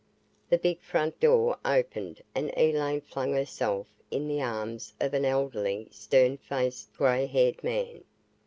The 0.49 0.57
big 0.57 0.79
front 0.81 1.19
door 1.19 1.59
opened 1.63 2.23
and 2.33 2.51
Elaine 2.57 3.01
flung 3.01 3.33
herself 3.33 3.85
in 4.09 4.27
the 4.27 4.41
arms 4.41 4.93
of 4.99 5.13
an 5.13 5.25
elderly, 5.25 5.89
stern 5.91 6.37
faced, 6.37 6.91
gray 6.95 7.27
haired 7.27 7.63
man. 7.63 8.03